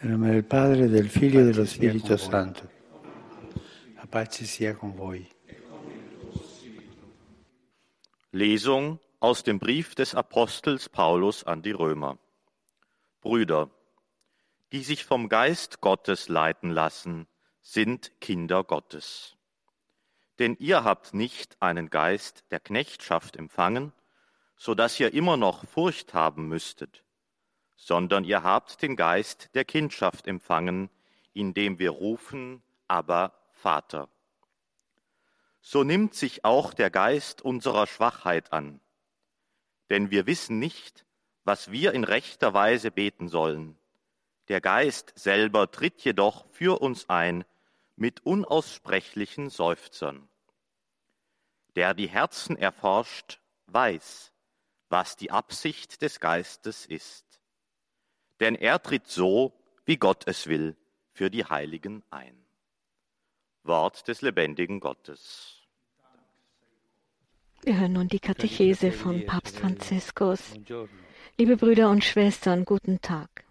[0.00, 2.70] Nel nome del Padre, del Figlio e dello Spirito Santo.
[3.96, 5.28] La pace sia con voi.
[8.30, 12.16] Lesung aus dem Brief des Apostels Paulus an die Römer.
[13.20, 13.70] Brüder,
[14.70, 17.26] die sich vom Geist Gottes leiten lassen,
[17.60, 19.36] sind Kinder Gottes.
[20.38, 23.92] Denn ihr habt nicht einen Geist der Knechtschaft empfangen,
[24.56, 27.02] so dass ihr immer noch Furcht haben müsstet
[27.78, 30.90] sondern ihr habt den Geist der Kindschaft empfangen,
[31.32, 34.08] indem wir rufen, aber Vater.
[35.60, 38.80] So nimmt sich auch der Geist unserer Schwachheit an,
[39.90, 41.06] denn wir wissen nicht,
[41.44, 43.78] was wir in rechter Weise beten sollen.
[44.48, 47.44] Der Geist selber tritt jedoch für uns ein
[47.94, 50.28] mit unaussprechlichen Seufzern.
[51.76, 54.32] Der die Herzen erforscht, weiß,
[54.88, 57.27] was die Absicht des Geistes ist
[58.40, 59.52] denn er tritt so,
[59.84, 60.76] wie Gott es will,
[61.12, 62.34] für die Heiligen ein.
[63.64, 65.66] Wort des lebendigen Gottes.
[67.62, 70.54] Wir hören nun die Katechese von Papst Franziskus.
[71.36, 73.44] Liebe Brüder und Schwestern, guten Tag.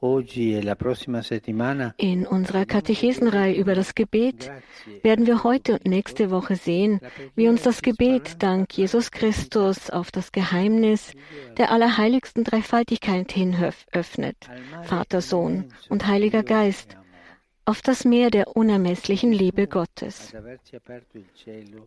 [0.00, 0.26] In
[2.26, 4.50] unserer Katechesenreihe über das Gebet
[5.02, 7.00] werden wir heute und nächste Woche sehen,
[7.34, 11.12] wie uns das Gebet dank Jesus Christus auf das Geheimnis
[11.56, 13.56] der allerheiligsten Dreifaltigkeit hin
[13.92, 14.36] öffnet,
[14.82, 16.96] Vater, Sohn und Heiliger Geist,
[17.64, 20.32] auf das Meer der unermesslichen Liebe Gottes.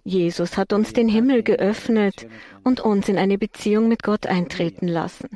[0.03, 2.27] Jesus hat uns den Himmel geöffnet
[2.63, 5.29] und uns in eine Beziehung mit Gott eintreten lassen.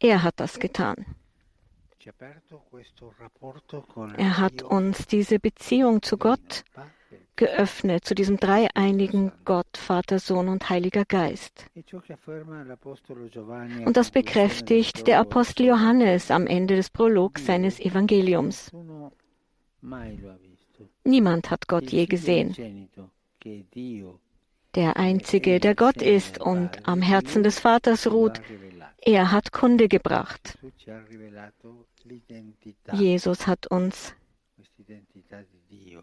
[0.00, 1.04] Er hat das getan.
[4.16, 6.64] Er hat uns diese Beziehung zu Gott
[7.36, 11.66] geöffnet, zu diesem dreieinigen Gott, Vater, Sohn und Heiliger Geist.
[11.74, 11.82] E
[13.84, 18.70] und das bekräftigt der Apostel Johannes am Ende des Prologs seines Evangeliums.
[21.04, 22.88] Niemand hat Gott je gesehen.
[24.74, 28.40] Der Einzige, der Gott ist und am Herzen des Vaters ruht,
[28.98, 30.58] er hat Kunde gebracht.
[32.92, 34.14] Jesus hat uns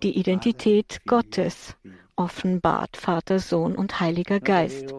[0.01, 1.75] die Identität Gottes
[2.15, 4.93] offenbart, Vater, Sohn und Heiliger Geist.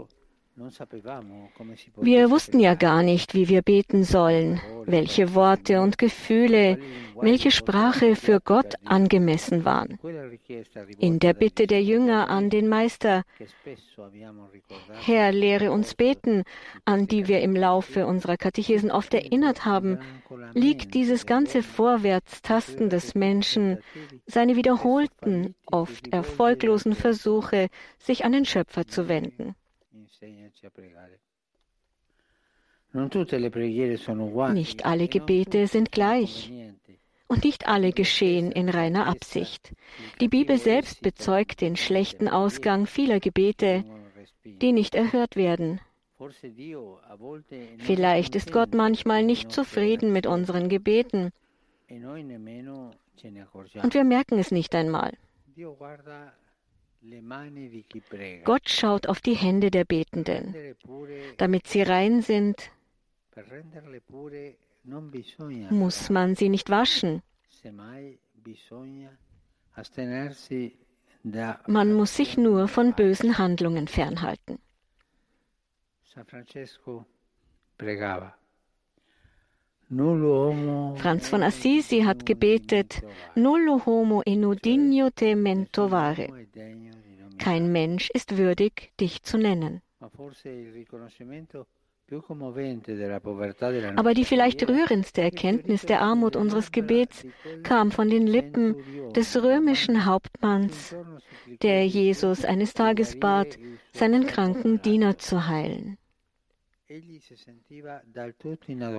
[1.97, 6.79] Wir wussten ja gar nicht, wie wir beten sollen, welche Worte und Gefühle,
[7.21, 9.99] welche Sprache für Gott angemessen waren.
[11.01, 13.25] In der Bitte der Jünger an den Meister,
[14.93, 16.45] Herr, lehre uns beten,
[16.85, 19.99] an die wir im Laufe unserer Katechesen oft erinnert haben,
[20.53, 23.79] liegt dieses ganze Vorwärtstasten des Menschen,
[24.27, 29.57] seine wiederholten, oft erfolglosen Versuche, sich an den Schöpfer zu wenden.
[34.53, 36.53] Nicht alle Gebete sind gleich.
[37.27, 39.75] Und nicht alle geschehen in reiner Absicht.
[40.21, 43.85] Die Bibel selbst bezeugt den schlechten Ausgang vieler Gebete,
[44.45, 45.81] die nicht erhört werden.
[47.79, 51.33] Vielleicht ist Gott manchmal nicht zufrieden mit unseren Gebeten.
[53.83, 55.13] Und wir merken es nicht einmal.
[58.45, 60.55] Gott schaut auf die Hände der Betenden,
[61.37, 62.71] damit sie rein sind.
[65.71, 67.23] Muss man sie nicht waschen?
[71.67, 74.59] Man muss sich nur von bösen Handlungen fernhalten.
[80.97, 83.03] Franz von Assisi hat gebetet,
[83.35, 86.29] Nullo homo inudigno te mentovare.
[87.39, 89.83] Kein Mensch ist würdig, dich zu nennen.
[93.97, 97.25] Aber die vielleicht rührendste Erkenntnis der Armut unseres Gebets
[97.63, 98.77] kam von den Lippen
[99.13, 100.95] des römischen Hauptmanns,
[101.63, 103.59] der Jesus eines Tages bat,
[103.93, 105.99] seinen kranken Diener zu heilen.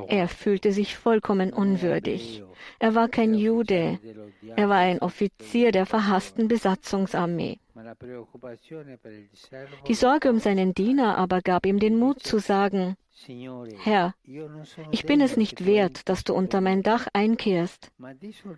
[0.08, 2.44] Er fühlte sich vollkommen unwürdig.
[2.80, 4.00] Er war kein Jude.
[4.56, 7.60] Er war ein Offizier der verhassten Besatzungsarmee.
[9.88, 12.96] Die Sorge um seinen Diener aber gab ihm den Mut zu sagen,
[13.84, 14.14] Herr,
[14.92, 17.92] ich bin es nicht wert, dass du unter mein Dach einkehrst,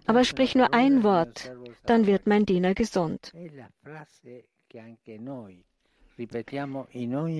[0.07, 1.51] aber sprich nur ein Wort,
[1.85, 3.33] dann wird mein Diener gesund.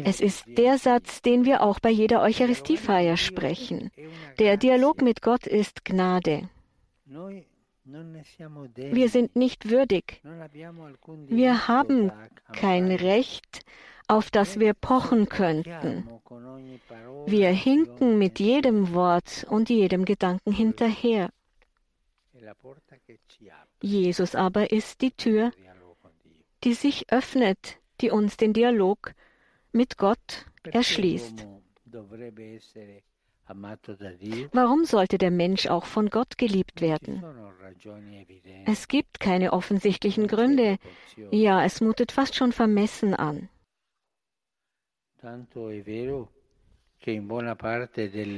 [0.03, 3.91] Es ist der Satz, den wir auch bei jeder Eucharistiefeier sprechen.
[4.39, 6.49] Der Dialog mit Gott ist Gnade.
[8.75, 10.21] Wir sind nicht würdig.
[11.27, 12.11] Wir haben
[12.53, 13.61] kein Recht
[14.07, 16.09] auf das wir pochen könnten.
[17.25, 21.29] Wir hinken mit jedem Wort und jedem Gedanken hinterher.
[23.81, 25.51] Jesus aber ist die Tür,
[26.63, 29.13] die sich öffnet, die uns den Dialog
[29.71, 31.47] mit Gott erschließt.
[34.51, 37.23] Warum sollte der Mensch auch von Gott geliebt werden?
[38.65, 40.77] Es gibt keine offensichtlichen Gründe.
[41.31, 43.49] Ja, es mutet fast schon vermessen an.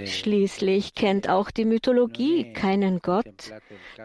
[0.05, 3.53] Schließlich kennt auch die Mythologie keinen Gott,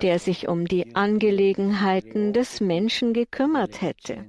[0.00, 4.24] der sich um die Angelegenheiten des Menschen gekümmert hätte.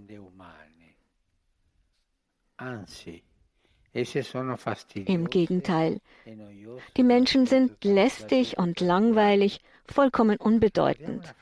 [5.06, 6.02] Im Gegenteil,
[6.98, 11.34] die Menschen sind lästig und langweilig, vollkommen unbedeutend.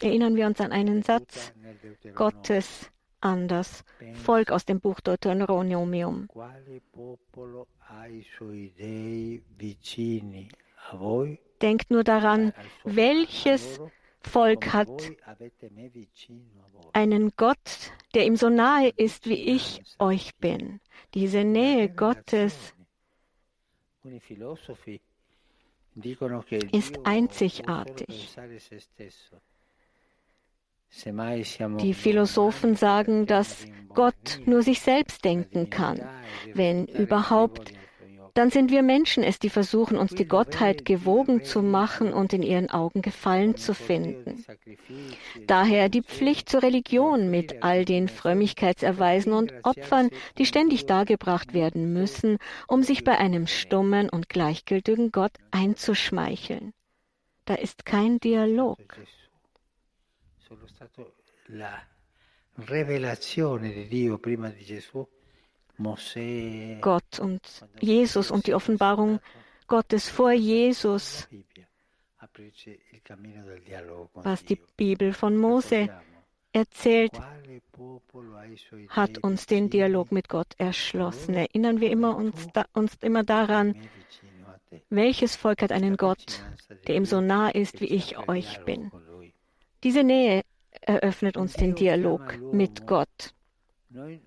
[0.00, 1.52] Erinnern wir uns an einen Satz.
[2.14, 3.84] Gottes an das
[4.24, 6.28] Volk aus dem Buch Deuteronomium.
[11.60, 12.52] Denkt nur daran,
[12.84, 13.80] welches
[14.22, 14.88] Volk hat
[16.92, 20.80] einen Gott, der ihm so nahe ist, wie ich euch bin.
[21.14, 22.74] Diese Nähe Gottes
[26.72, 28.36] ist einzigartig.
[31.80, 36.00] Die Philosophen sagen, dass Gott nur sich selbst denken kann.
[36.54, 37.72] Wenn überhaupt,
[38.34, 42.42] dann sind wir Menschen es, die versuchen, uns die Gottheit gewogen zu machen und in
[42.42, 44.44] ihren Augen Gefallen zu finden.
[45.46, 51.92] Daher die Pflicht zur Religion mit all den Frömmigkeitserweisen und Opfern, die ständig dargebracht werden
[51.92, 56.72] müssen, um sich bei einem stummen und gleichgültigen Gott einzuschmeicheln.
[57.44, 58.78] Da ist kein Dialog
[62.66, 65.06] rivelazione di Dio prima di Gesù.
[66.80, 67.40] Gott und
[67.80, 69.20] Jesus und die Offenbarung
[69.66, 71.28] Gottes vor Jesus,
[74.14, 75.88] was die Bibel von Mose
[76.52, 77.12] erzählt,
[78.88, 81.34] hat uns den Dialog mit Gott erschlossen.
[81.34, 83.74] Erinnern wir immer uns, da, uns immer daran,
[84.90, 86.42] welches Volk hat einen Gott,
[86.86, 88.90] der ihm so nah ist, wie ich euch bin.
[89.84, 90.42] Diese Nähe
[90.80, 93.34] eröffnet uns den Dialog mit Gott.
[93.90, 94.20] Wie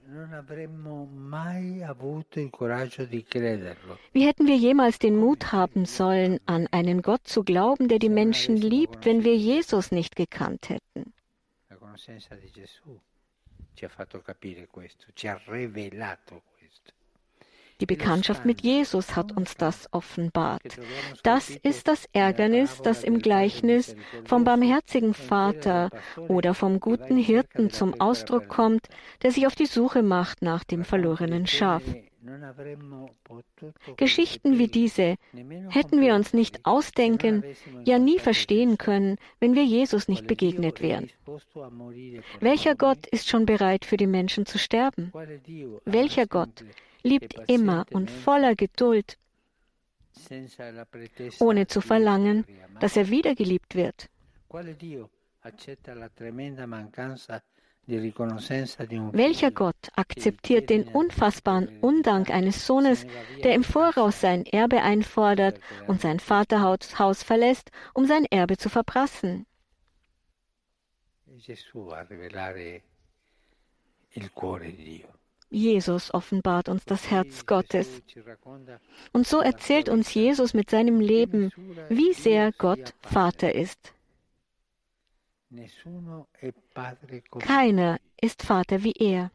[4.26, 8.58] hätten wir jemals den Mut haben sollen, an einen Gott zu glauben, der die Menschen
[8.58, 11.14] liebt, wenn wir Jesus nicht gekannt hätten?
[11.70, 13.00] La conoscenza di Gesù
[13.74, 16.42] ci ha fatto capire questo, ci ha rivelato
[17.82, 20.78] die Bekanntschaft mit Jesus hat uns das offenbart.
[21.24, 25.90] Das ist das Ärgernis, das im Gleichnis vom barmherzigen Vater
[26.28, 28.88] oder vom guten Hirten zum Ausdruck kommt,
[29.24, 31.82] der sich auf die Suche macht nach dem verlorenen Schaf.
[33.98, 35.16] Geschichten wie diese
[35.70, 37.44] hätten wir uns nicht ausdenken,
[37.84, 41.10] ja nie verstehen können, wenn wir Jesus nicht begegnet wären.
[42.40, 45.12] Welcher Gott ist schon bereit, für die Menschen zu sterben?
[45.86, 46.64] Welcher Gott
[47.04, 49.18] liebt immer und voller Geduld,
[51.40, 52.46] ohne zu verlangen,
[52.80, 54.10] dass er wiedergeliebt wird.
[57.88, 63.06] Welcher Gott akzeptiert den unfassbaren Undank eines Sohnes,
[63.44, 69.46] der im Voraus sein Erbe einfordert und sein Vaterhaus verlässt, um sein Erbe zu verprassen?
[71.38, 72.84] Jesus a rivelare
[74.14, 75.21] il cuore di Dio.
[75.52, 78.02] Jesus offenbart uns das Herz Gottes.
[79.12, 81.52] Und so erzählt uns Jesus mit seinem Leben,
[81.90, 83.94] wie sehr Gott Vater ist.
[87.40, 89.32] Keiner ist Vater wie er.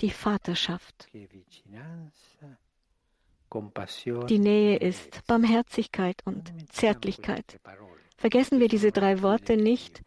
[0.00, 1.08] Die Vaterschaft.
[4.28, 7.58] Die Nähe ist Barmherzigkeit und Zärtlichkeit.
[8.18, 10.02] Vergessen wir diese drei Worte nicht,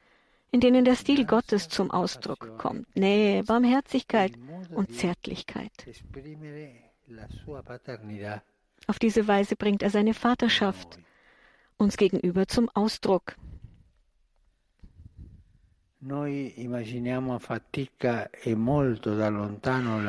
[0.51, 2.95] in denen der Stil Gottes zum Ausdruck kommt.
[2.95, 4.33] Nähe, Barmherzigkeit
[4.73, 5.71] und Zärtlichkeit.
[8.87, 10.99] Auf diese Weise bringt er seine Vaterschaft
[11.77, 13.35] uns gegenüber zum Ausdruck.
[16.01, 16.55] E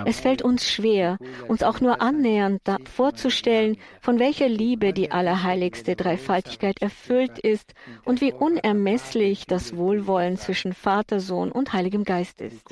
[0.04, 1.18] es fällt uns schwer,
[1.48, 8.32] uns auch nur annähernd vorzustellen, von welcher Liebe die allerheiligste Dreifaltigkeit erfüllt ist und wie
[8.32, 12.64] unermesslich das Wohlwollen zwischen Vater, Sohn und Heiligem Geist ist.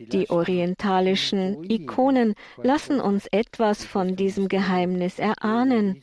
[0.00, 6.02] Die orientalischen Ikonen lassen uns etwas von diesem Geheimnis erahnen,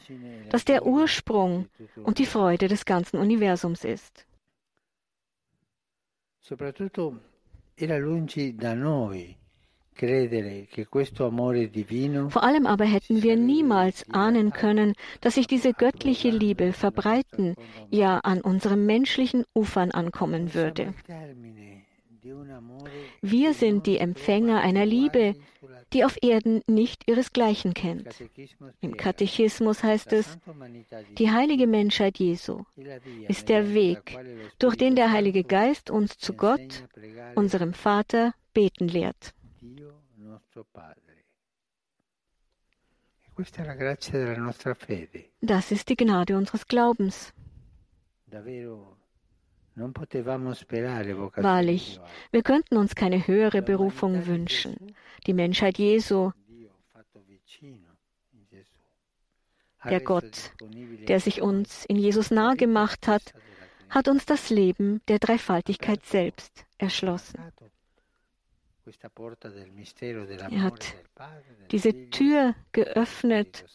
[0.49, 1.67] das der Ursprung
[2.01, 4.25] und die Freude des ganzen Universums ist.
[6.47, 7.19] Soprattutto
[7.75, 9.35] era lungi da noi
[12.29, 17.55] vor allem aber hätten wir niemals ahnen können, dass sich diese göttliche Liebe verbreiten,
[17.89, 20.93] ja an unseren menschlichen Ufern ankommen würde.
[23.21, 25.35] Wir sind die Empfänger einer Liebe,
[25.95, 28.21] die auf Erden nicht ihresgleichen kennt.
[28.81, 30.37] Im Katechismus heißt es,
[31.17, 32.65] die heilige Menschheit Jesu
[33.29, 34.17] ist der Weg,
[34.59, 36.83] durch den der Heilige Geist uns zu Gott,
[37.35, 39.33] unserem Vater, beten lehrt.
[45.41, 47.33] Das ist die Gnade unseres Glaubens.
[49.75, 51.99] Wahrlich,
[52.31, 54.95] wir könnten uns keine höhere Berufung wünschen.
[55.27, 56.31] Die Menschheit Jesu,
[59.83, 60.53] der Gott,
[61.07, 63.33] der sich uns in Jesus nahe gemacht hat,
[63.89, 67.39] hat uns das Leben der Dreifaltigkeit selbst erschlossen.
[70.51, 70.95] Er hat
[71.71, 73.65] diese Tür geöffnet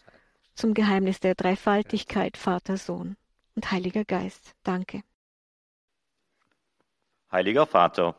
[0.55, 3.17] zum Geheimnis der Dreifaltigkeit, Vater, Sohn
[3.55, 4.55] und Heiliger Geist.
[4.63, 5.03] Danke.
[7.33, 8.17] Heiliger Vater,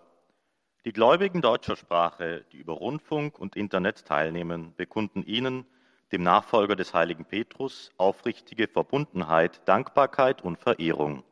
[0.86, 5.66] die Gläubigen deutscher Sprache, die über Rundfunk und Internet teilnehmen, bekunden Ihnen,
[6.14, 11.26] dem Nachfolger des heiligen Petrus, aufrichtige Verbundenheit, Dankbarkeit und Verehrung.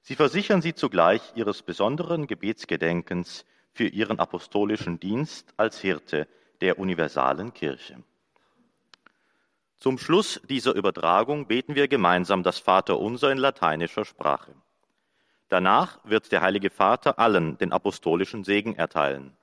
[0.00, 6.26] Sie versichern Sie zugleich Ihres besonderen Gebetsgedenkens für Ihren apostolischen Dienst als Hirte
[6.60, 8.02] der universalen Kirche.
[9.76, 14.56] Zum Schluss dieser Übertragung beten wir gemeinsam das Vaterunser in lateinischer Sprache.
[15.50, 19.36] Danach wird der Heilige Vater allen den apostolischen Segen erteilen.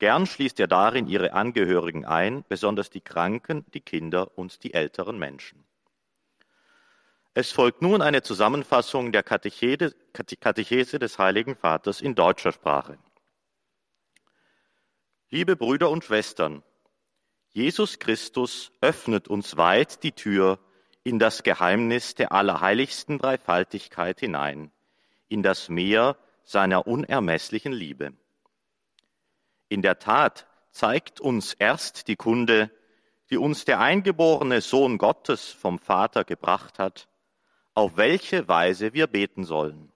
[0.00, 5.20] Gern schließt er darin ihre Angehörigen ein, besonders die Kranken, die Kinder und die älteren
[5.20, 5.64] Menschen.
[7.32, 12.98] Es folgt nun eine Zusammenfassung der Katechese des Heiligen Vaters in deutscher Sprache.
[15.28, 16.64] Liebe Brüder und Schwestern,
[17.50, 20.58] Jesus Christus öffnet uns weit die Tür
[21.04, 24.72] in das Geheimnis der allerheiligsten Dreifaltigkeit hinein
[25.30, 28.12] in das Meer seiner unermesslichen Liebe.
[29.68, 32.70] In der Tat zeigt uns erst die Kunde,
[33.30, 37.08] die uns der eingeborene Sohn Gottes vom Vater gebracht hat,
[37.74, 39.92] auf welche Weise wir beten sollen.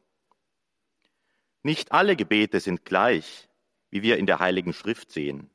[1.64, 3.48] Nicht alle Gebete sind gleich,
[3.90, 5.50] wie wir in der Heiligen Schrift sehen.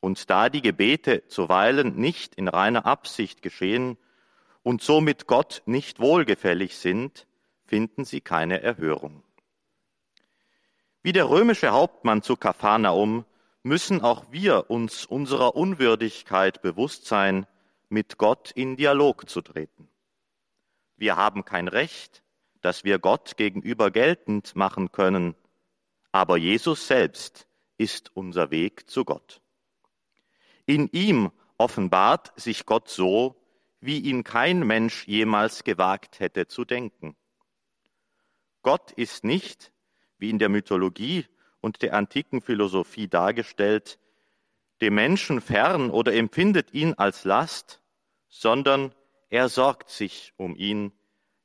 [0.00, 3.96] Und da die Gebete zuweilen nicht in reiner Absicht geschehen
[4.62, 7.26] und somit Gott nicht wohlgefällig sind,
[7.68, 9.22] finden sie keine Erhörung.
[11.02, 13.24] Wie der römische Hauptmann zu Kapharnaum
[13.62, 17.46] müssen auch wir uns unserer Unwürdigkeit bewusst sein,
[17.88, 19.88] mit Gott in Dialog zu treten.
[20.96, 22.22] Wir haben kein Recht,
[22.60, 25.34] das wir Gott gegenüber geltend machen können,
[26.10, 27.46] aber Jesus selbst
[27.76, 29.40] ist unser Weg zu Gott.
[30.66, 33.36] In ihm offenbart sich Gott so,
[33.80, 37.16] wie ihn kein Mensch jemals gewagt hätte zu denken.
[38.68, 39.72] Gott ist nicht,
[40.18, 41.24] wie in der Mythologie
[41.62, 43.98] und der antiken Philosophie dargestellt,
[44.82, 47.80] dem Menschen fern oder empfindet ihn als Last,
[48.28, 48.94] sondern
[49.30, 50.92] er sorgt sich um ihn.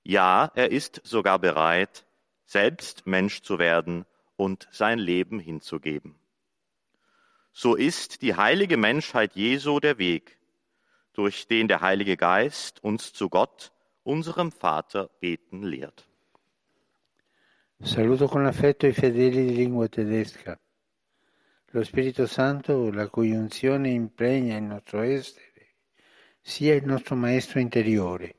[0.03, 2.05] Ja, er ist sogar bereit,
[2.43, 6.19] selbst Mensch zu werden und sein Leben hinzugeben.
[7.53, 10.37] So ist die heilige Menschheit Jesu der Weg,
[11.13, 13.71] durch den der Heilige Geist uns zu Gott,
[14.03, 16.09] unserem Vater, beten lehrt.
[17.81, 20.59] Saluto con affetto i fedeli di lingua tedesca.
[21.67, 25.75] Lo Spirito Santo, la cui unzione impregna il nostro essere,
[26.39, 28.35] sia il nostro maestro interiore,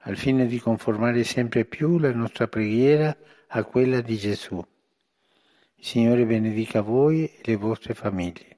[0.00, 3.16] al fine di conformare sempre più la nostra preghiera
[3.48, 4.64] a quella di Gesù.
[5.74, 8.56] Il Signore benedica voi e le vostre famiglie.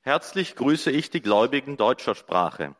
[0.00, 2.76] Herzlich grüße ich die Gläubigen deutscher Sprache.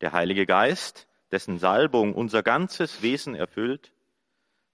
[0.00, 3.92] Der Heilige Geist, dessen Salbung unser ganzes Wesen erfüllt,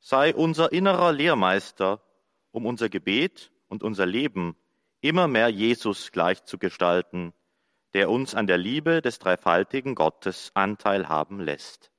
[0.01, 2.01] sei unser innerer Lehrmeister,
[2.51, 4.57] um unser Gebet und unser Leben
[5.01, 7.33] immer mehr Jesus gleich zu gestalten,
[7.95, 11.91] der uns an der Liebe des dreifaltigen Gottes Anteil haben lässt.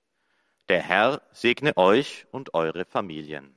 [0.67, 3.55] Der Herr segne euch und eure Familien.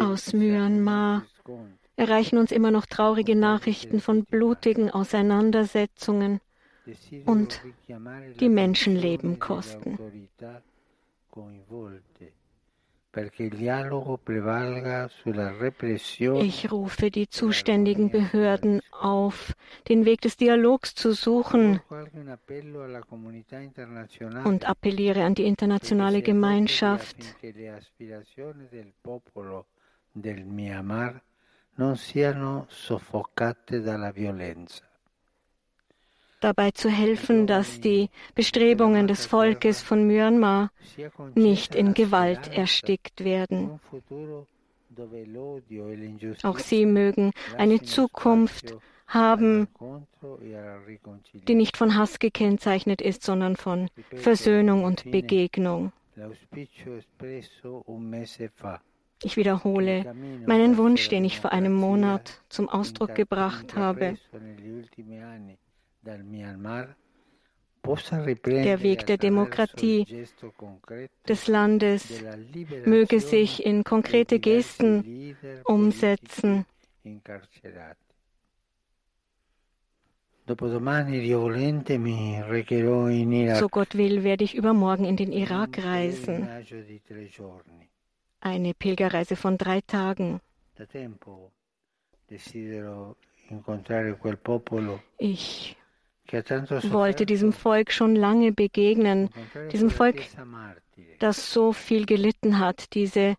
[0.00, 1.22] Aus Myanmar
[1.96, 6.40] erreichen uns immer noch traurige Nachrichten von blutigen Auseinandersetzungen
[7.26, 7.62] und
[8.40, 9.98] die Menschenleben kosten.
[16.40, 19.54] Ich rufe die zuständigen Behörden auf,
[19.88, 21.80] den Weg des Dialogs zu suchen
[24.44, 27.16] und appelliere an die internationale Gemeinschaft,
[31.78, 34.87] non siano soffocate dalla violenza
[36.40, 40.70] dabei zu helfen, dass die Bestrebungen des Volkes von Myanmar
[41.34, 43.80] nicht in Gewalt erstickt werden.
[46.42, 48.76] Auch sie mögen eine Zukunft
[49.06, 49.68] haben,
[51.32, 55.92] die nicht von Hass gekennzeichnet ist, sondern von Versöhnung und Begegnung.
[59.22, 60.14] Ich wiederhole
[60.46, 64.16] meinen Wunsch, den ich vor einem Monat zum Ausdruck gebracht habe.
[66.04, 66.18] Der
[68.82, 70.26] Weg der Demokratie
[71.28, 72.24] des Landes
[72.84, 76.66] möge sich in konkrete Gesten umsetzen.
[80.46, 80.56] So
[83.68, 86.48] Gott will, werde ich übermorgen in den Irak reisen.
[88.40, 90.40] Eine Pilgerreise von drei Tagen.
[95.18, 95.76] Ich
[96.32, 99.30] wollte diesem Volk schon lange begegnen,
[99.72, 100.22] diesem Volk,
[101.18, 103.36] das so viel gelitten hat, diese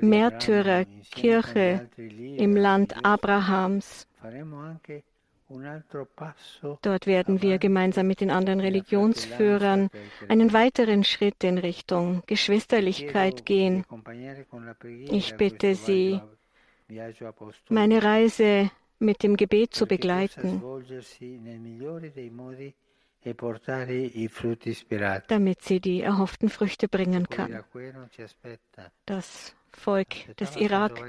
[0.00, 4.06] Märtyrerkirche im Land Abrahams.
[6.82, 9.90] Dort werden wir gemeinsam mit den anderen Religionsführern
[10.28, 13.84] einen weiteren Schritt in Richtung Geschwisterlichkeit gehen.
[15.10, 16.20] Ich bitte Sie,
[17.68, 20.62] meine Reise mit dem Gebet zu begleiten,
[25.28, 27.64] damit sie die erhofften Früchte bringen kann.
[29.06, 31.02] Das Volk des Irak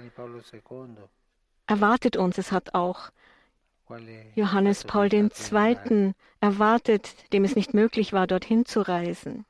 [1.68, 2.38] erwartet uns.
[2.38, 3.12] Es hat auch
[4.36, 6.14] Johannes Paul II.
[6.40, 9.46] erwartet, dem es nicht möglich war, dorthin zu reisen.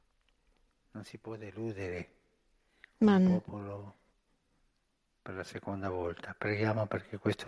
[3.00, 3.42] Man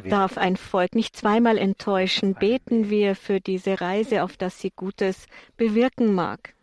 [0.09, 5.27] Darf ein Volk nicht zweimal enttäuschen, beten wir für diese Reise, auf dass sie Gutes
[5.57, 6.53] bewirken mag.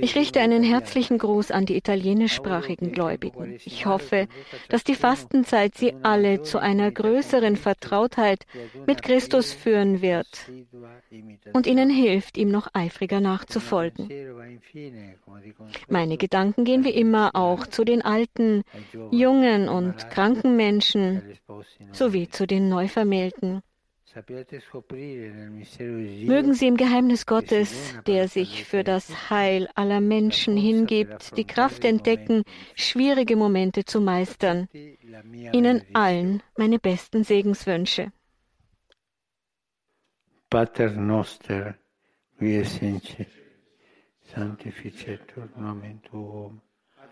[0.00, 3.58] Ich richte einen herzlichen Gruß an die italienischsprachigen Gläubigen.
[3.64, 4.26] Ich hoffe,
[4.68, 8.44] dass die Fastenzeit sie alle zu einer größeren Vertrautheit
[8.86, 10.50] mit Christus führen wird
[11.52, 14.08] und ihnen hilft, ihm noch eifriger nachzufolgen.
[15.88, 18.64] Meine Gedanken gehen wie immer auch zu den alten,
[19.12, 21.22] jungen und kranken Menschen
[21.92, 23.62] sowie zu den Neuvermählten.
[26.24, 31.84] Mögen Sie im Geheimnis Gottes, der sich für das Heil aller Menschen hingibt, die Kraft
[31.84, 32.44] entdecken,
[32.74, 34.68] schwierige Momente zu meistern.
[35.52, 38.12] Ihnen allen meine besten Segenswünsche.
[40.50, 41.74] Pater noster,
[42.38, 43.00] qui es in
[44.34, 46.60] sanctificetur nomen tuum,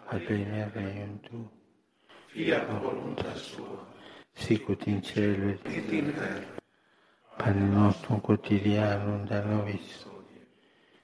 [0.09, 1.51] adveniat regnum tuum,
[2.33, 3.87] fiat voluntas tua,
[4.35, 6.60] sicut in cielo et in terra.
[7.43, 10.05] Pane nostro quotidiano da nobis,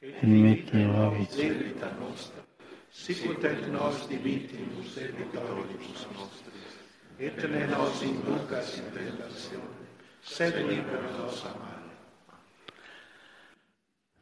[0.00, 2.44] e metti nobis vita nostra,
[2.90, 6.76] sicut et nos dimittimus et peccatoribus nostris,
[7.16, 9.86] et ne nos inducas in tentazione,
[10.20, 11.94] sed libera nos a male.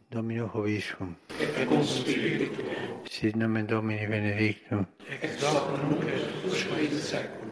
[0.09, 1.17] Domino Hoviscum.
[1.41, 2.63] Et cum spiritu.
[3.11, 4.87] Sit nomen Domini benedictum.
[5.21, 7.51] Ex hoc nunc et usque in seculum.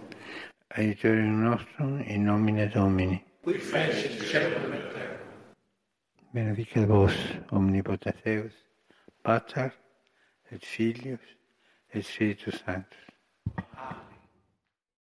[0.69, 3.31] Aiutorium nostrum in nomine Domini
[4.75, 5.19] et terra.
[6.33, 7.13] Benedicat vos,
[7.51, 8.53] omnipotens Deus,
[9.25, 9.71] Pater
[10.51, 11.21] et Filius
[11.93, 13.07] et Spiritus Sanctus.
[13.57, 14.02] Amen.